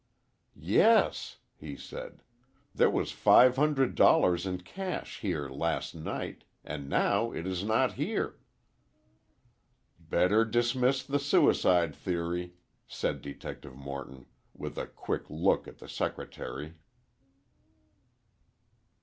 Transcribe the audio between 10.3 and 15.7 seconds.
dismiss the suicide theory," said Detective Morton, with a quick look